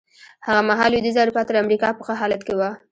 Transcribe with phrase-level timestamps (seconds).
[0.47, 2.69] هغه مهال لوېدیځه اروپا تر امریکا په ښه حالت کې وه.